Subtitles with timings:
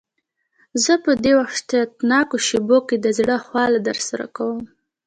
[0.83, 4.61] زه په دې وحشتناکو شېبو کې د زړه خواله درسره کوم.